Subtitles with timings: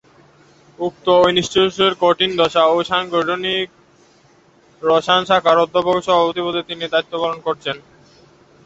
[0.79, 2.75] উক্ত ইনস্টিটিউটের কঠিন দশা ও
[3.13, 3.67] গাঠনিক
[4.81, 7.75] রসায়ন শাখার অধ্যাপক ও সভাপতি পদে তিনি দায়িত্ব পালন করছেন।